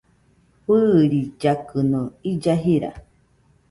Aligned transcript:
Fɨɨrillakɨno 0.65 2.01
illa 2.31 2.53
jira 2.63 2.91